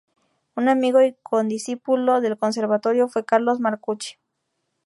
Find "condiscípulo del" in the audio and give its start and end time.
1.21-2.35